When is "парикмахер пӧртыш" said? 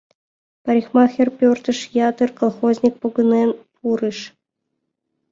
0.63-1.79